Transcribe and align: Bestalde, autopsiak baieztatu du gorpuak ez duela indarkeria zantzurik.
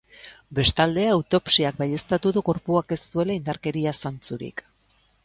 Bestalde, 0.59 1.01
autopsiak 1.17 1.77
baieztatu 1.81 2.31
du 2.39 2.43
gorpuak 2.47 2.97
ez 2.97 2.99
duela 3.17 3.37
indarkeria 3.43 3.95
zantzurik. 4.05 4.65